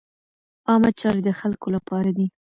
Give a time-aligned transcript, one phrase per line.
[0.69, 2.27] عامه چارې د خلکو له پاره دي.